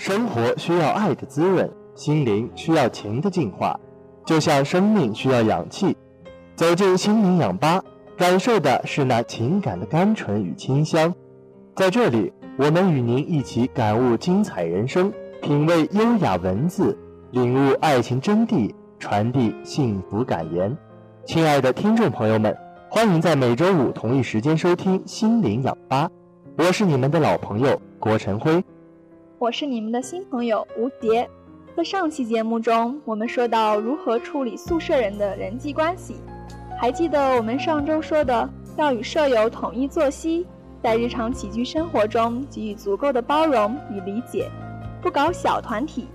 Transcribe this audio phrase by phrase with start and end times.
[0.00, 3.78] 生活需要爱的滋润，心灵需要情的净化，
[4.24, 5.94] 就像生命需要氧气。
[6.56, 7.84] 走进心灵氧吧，
[8.16, 11.14] 感受的是那情感的甘醇与清香。
[11.76, 15.12] 在这里，我们与您一起感悟精彩人生，
[15.42, 16.96] 品味优雅文字，
[17.32, 20.74] 领悟爱情真谛，传递幸福感言。
[21.26, 22.56] 亲爱的听众朋友们，
[22.88, 26.08] 欢迎在每周五同一时间收听心灵氧吧，
[26.56, 28.64] 我是你们的老朋友郭晨辉。
[29.40, 31.26] 我是你们的新朋友吴杰。
[31.74, 36.16] 在上期节目中，我们说到如何处理宿舍人的人际关系。
[36.78, 40.46] 还记得我们上周说的，要与舍友统一作息，
[40.82, 44.46] 在日常起居生活中给予足够的包容与理解，
[45.00, 46.06] 不搞小团体，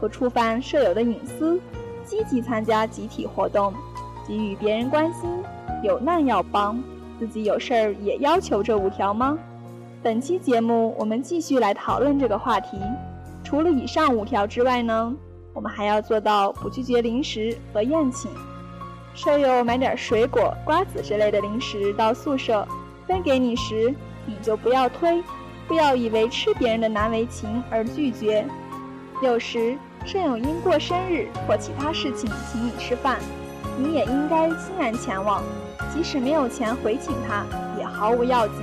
[0.00, 1.60] 不触犯舍友的隐私，
[2.06, 3.74] 积极参加集体活动，
[4.26, 5.28] 给予别人关心，
[5.82, 6.82] 有难要帮，
[7.18, 9.38] 自己有事儿也要求这五条吗？
[10.02, 12.78] 本期节目，我们继续来讨论这个话题。
[13.44, 15.14] 除了以上五条之外呢，
[15.52, 18.30] 我们还要做到不拒绝零食和宴请。
[19.14, 22.66] 舍友买点水果、瓜子之类的零食到宿舍，
[23.06, 25.22] 分给你时，你就不要推，
[25.68, 28.46] 不要以为吃别人的难为情而拒绝。
[29.22, 33.18] 有时舍友因过生日或其他事情请你吃饭，
[33.76, 35.42] 你也应该欣然前往，
[35.92, 37.44] 即使没有钱回请他，
[37.78, 38.56] 也毫无要紧。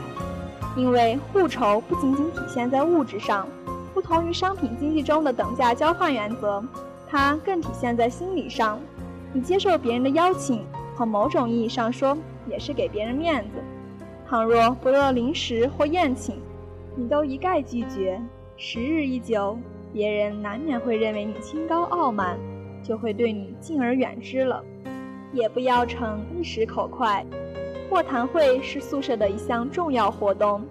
[0.78, 3.48] 因为互酬不仅仅体现在物质上，
[3.96, 6.64] 不同于商品经济中的等价交换原则，
[7.10, 8.80] 它更体现在心理上。
[9.34, 10.64] 你接受别人的邀请，
[10.96, 12.16] 从某种意义上说，
[12.48, 13.58] 也是给别人面子。
[14.30, 16.40] 倘若不论零食或宴请，
[16.96, 18.22] 你都一概拒绝，
[18.56, 19.58] 时日一久，
[19.92, 22.38] 别人难免会认为你清高傲慢，
[22.84, 24.64] 就会对你敬而远之了。
[25.34, 27.26] 也不要逞一时口快。
[27.90, 30.62] 卧谈会是宿舍的一项重要活动，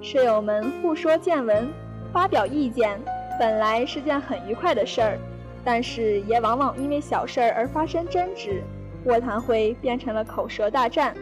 [0.00, 1.68] 舍友们互说见闻、
[2.12, 3.00] 发表意见，
[3.38, 5.18] 本来是件很愉快的事儿，
[5.64, 8.62] 但是也往往因为小事儿而发生争执，
[9.06, 11.12] 卧谈会变成了口舌大战。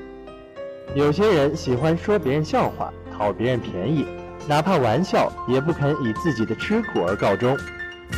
[0.95, 4.05] 有些人喜欢说别人笑话，讨别人便宜，
[4.47, 7.57] 哪怕玩笑也不肯以自己的吃苦而告终；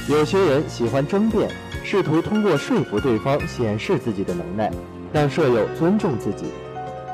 [0.09, 1.49] 有些人喜欢争辩，
[1.85, 4.73] 试图通过说服对方显示自己的能耐，
[5.13, 6.47] 让舍友尊重自己。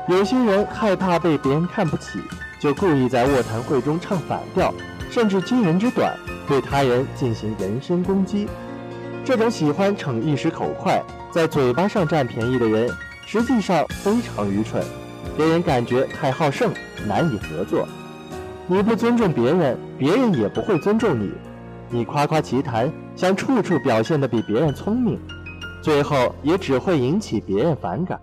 [0.09, 2.19] 有些人害怕被别人看不起，
[2.59, 4.73] 就故意在卧谈会中唱反调，
[5.11, 8.47] 甚至惊人之短，对他人进行人身攻击。
[9.23, 10.99] 这种喜欢逞一时口快，
[11.29, 12.89] 在嘴巴上占便宜的人，
[13.27, 14.83] 实际上非常愚蠢，
[15.37, 16.73] 给人感觉太好胜，
[17.07, 17.87] 难以合作。
[18.65, 21.31] 你不尊重别人，别人也不会尊重你。
[21.87, 25.19] 你夸夸其谈，想处处表现得比别人聪明，
[25.83, 28.19] 最后也只会引起别人反感，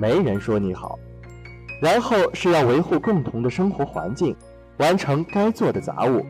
[0.00, 0.98] 没人说你好。
[1.80, 4.34] 然后是要维护共同的生活环境，
[4.78, 6.24] 完成该做的杂物。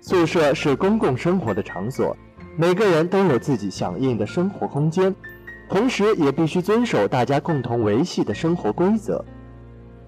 [0.00, 2.16] 宿舍是公共生活的场所，
[2.56, 5.14] 每个人都有自己响应的生活空间，
[5.68, 9.24] 同时也必须遵守大家共同维系的生活规则。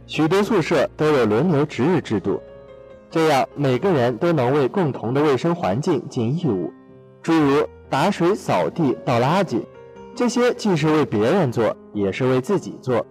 [0.07, 2.41] 许多宿舍都有轮流值日制度，
[3.11, 6.73] 这样每个人都能为共同的卫生环境尽义务，
[7.23, 9.61] 诸如打水、扫地、倒垃圾，
[10.15, 13.05] 这些既是为别人做，也是为自己做。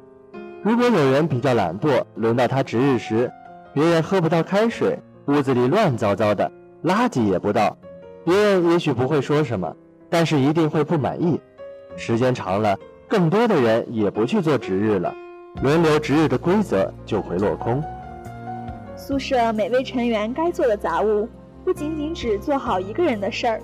[0.62, 3.31] 如果有人比较懒惰，轮到他值日时，
[3.74, 6.52] 别人喝不到开水，屋子里乱糟糟的，
[6.84, 7.78] 垃圾也不倒，
[8.25, 9.74] 别人也许不会说什么，
[10.09, 11.40] 但是一定会不满意。
[11.96, 12.78] 时间长了，
[13.08, 15.16] 更多的人也不去做值日了，
[15.64, 17.81] 轮流值日的规则就会落空。
[18.97, 21.26] 宿舍每位成员该做的杂物，
[21.64, 23.62] 不仅仅只做好一个人的事儿，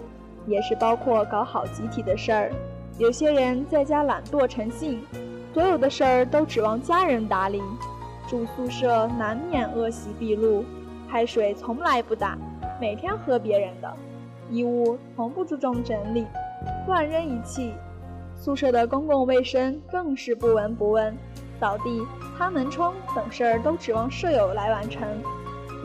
[0.48, 2.52] 也是包括搞好集体的事儿。
[2.98, 5.02] 有些人在家懒惰成性。
[5.56, 7.64] 所有的事儿都指望家人打理，
[8.28, 10.66] 住宿舍难免恶习毕露，
[11.10, 12.38] 开水从来不打，
[12.78, 13.90] 每天喝别人的，
[14.52, 16.28] 衣物从不注重整理，
[16.88, 17.72] 乱扔一气，
[18.36, 21.18] 宿舍的公共卫生更是不闻不问，
[21.58, 22.06] 扫地、
[22.38, 25.08] 擦门窗等事儿都指望舍友来完成。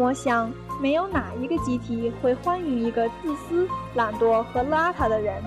[0.00, 0.52] 我想，
[0.82, 5.40] 没有哪一个集体会欢迎一个自私、懒惰和邋遢的人。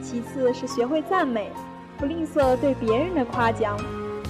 [0.00, 1.52] 其次是学会赞美。
[1.98, 3.76] 不吝啬对别人的夸奖。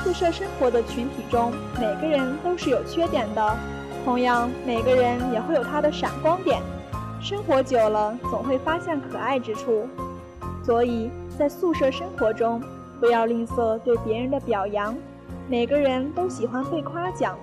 [0.03, 3.57] 宿舍生活的群体中，每个人都是有缺点的，
[4.05, 6.63] 同样，每个人也会有他的闪光点。
[7.21, 9.87] 生活久了，总会发现可爱之处。
[10.65, 12.63] 所以在宿舍生活中，
[13.01, 14.97] 不要吝啬对别人的表扬。
[15.49, 17.37] 每个人都喜欢被夸奖，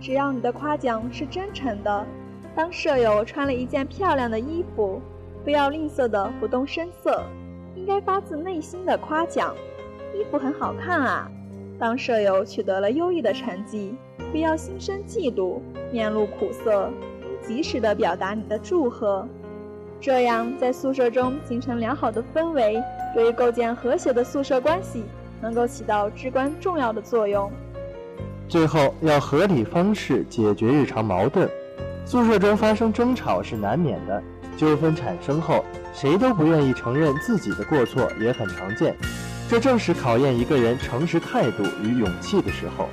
[0.00, 2.06] 只要你的夸奖是真诚的。
[2.56, 5.00] 当舍友穿了一件漂亮的衣服，
[5.44, 7.22] 不要吝啬的不动声色，
[7.80, 9.54] 应该发自内心的夸奖。
[10.14, 11.30] 衣服很好看啊！
[11.78, 13.94] 当舍友取得了优异的成绩，
[14.30, 15.60] 不要心生嫉妒，
[15.90, 16.90] 面露苦涩，
[17.22, 19.26] 应及时的表达你的祝贺。
[19.98, 22.78] 这样在宿舍中形成良好的氛围，
[23.14, 25.04] 对于构建和谐的宿舍关系
[25.40, 27.50] 能够起到至关重要的作用。
[28.46, 31.48] 最后，要合理方式解决日常矛盾。
[32.04, 34.22] 宿舍中发生争吵是难免的，
[34.60, 35.64] 纠纷产生后，
[35.94, 38.94] 谁都不愿意承认自己的过错，也很常见。
[39.48, 42.86] 这正是考验一个人诚实态度与勇气的时候。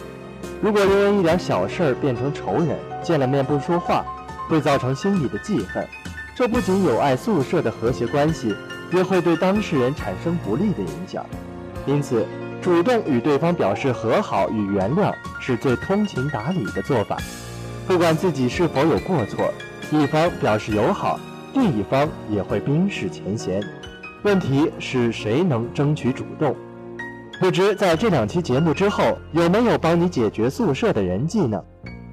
[0.61, 4.05] 如果因为一点小事儿变成仇人，见了面不说话，
[4.47, 5.85] 会造成心里的记恨。
[6.37, 8.55] 这不仅有碍宿舍的和谐关系，
[8.93, 11.25] 也会对当事人产生不利的影响。
[11.85, 12.25] 因此，
[12.61, 17.17] 主动与对方表示和好与原谅，是最通情达理的做法。
[17.85, 19.53] 不管自己是否有过错，
[19.91, 21.19] 一方表示友好，
[21.53, 23.61] 另一方也会冰释前嫌。
[24.23, 26.55] 问题是谁能争取主动？
[27.39, 31.63] 不知在这两期节目之后，有没有帮你解决宿舍的人际呢？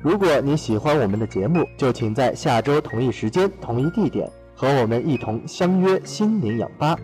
[0.03, 6.95] 如果你喜欢我们的节目，就请在下周同一时间、同一地点和我们一同相约心灵氧吧。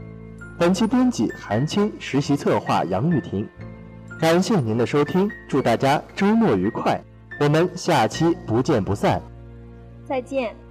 [0.59, 3.49] 本期编辑韩青，实习策划杨玉婷。
[4.21, 7.00] 感谢您的收听，祝大家周末愉快。
[7.41, 9.19] 我们下期不见不散。
[10.06, 10.69] 再见。